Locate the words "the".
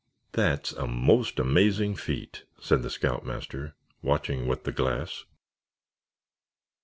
2.81-2.89, 4.63-4.71